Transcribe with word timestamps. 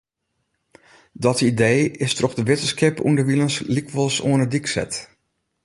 Dat 1.13 1.41
idee 1.41 1.91
is 2.05 2.15
troch 2.17 2.33
de 2.39 2.43
wittenskip 2.49 2.95
ûnderwilens 3.07 3.55
lykwols 3.75 4.17
oan 4.27 4.43
’e 4.43 4.47
dyk 4.53 4.67
set. 4.73 4.93